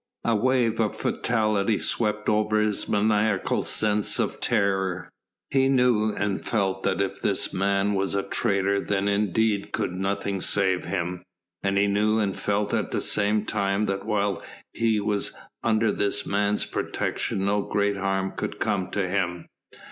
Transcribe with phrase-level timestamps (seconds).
[0.23, 5.11] A wave of fatality swept over his maniacal sense of terror.
[5.51, 10.41] He knew and felt that if this man was a traitor then indeed could nothing
[10.41, 11.21] save him;
[11.61, 14.41] and he knew and felt at the same time that while
[14.73, 19.45] he was under this man's protection no great harm could come to him.